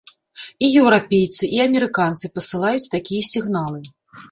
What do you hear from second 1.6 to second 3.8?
амерыканцы пасылаюць такія сігналы.